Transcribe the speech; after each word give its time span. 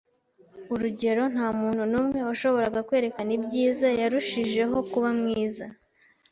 urugero 0.73 1.23
ntamuntu 1.33 1.81
numwe 1.91 2.19
washoboraga 2.27 2.79
kwerekana 2.87 3.31
ibyiza. 3.37 3.87
Yarushijeho 4.01 4.77
kuba 4.91 5.09
mwiza 5.19 5.65